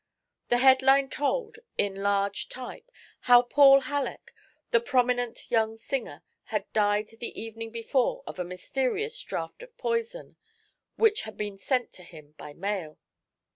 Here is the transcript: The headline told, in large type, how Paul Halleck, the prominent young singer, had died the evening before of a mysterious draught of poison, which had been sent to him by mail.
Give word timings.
The 0.49 0.57
headline 0.57 1.11
told, 1.11 1.59
in 1.77 1.93
large 1.97 2.49
type, 2.49 2.89
how 3.19 3.43
Paul 3.43 3.81
Halleck, 3.81 4.33
the 4.71 4.79
prominent 4.79 5.51
young 5.51 5.77
singer, 5.77 6.23
had 6.45 6.73
died 6.73 7.09
the 7.19 7.39
evening 7.39 7.69
before 7.69 8.23
of 8.25 8.39
a 8.39 8.43
mysterious 8.43 9.21
draught 9.21 9.61
of 9.61 9.77
poison, 9.77 10.37
which 10.95 11.21
had 11.21 11.37
been 11.37 11.59
sent 11.59 11.91
to 11.91 12.03
him 12.03 12.33
by 12.35 12.51
mail. 12.53 12.97